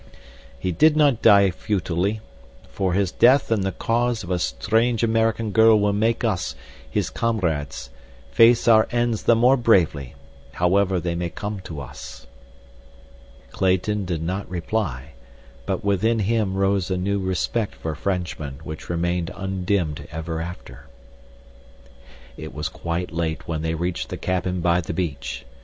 [0.57, 2.21] "He did not die futilely,
[2.69, 6.55] for his death in the cause of a strange American girl will make us,
[6.89, 7.91] his comrades,
[8.31, 10.15] face our ends the more bravely,
[10.53, 12.25] however they may come to us."
[13.51, 15.11] Clayton did not reply,
[15.67, 20.87] but within him rose a new respect for Frenchmen which remained undimmed ever after.
[22.37, 25.45] It was quite late when they reached the cabin by the beach.